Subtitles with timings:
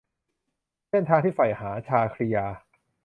[0.89, 2.45] เส้นทางที่ใฝ่หา- ชาครียา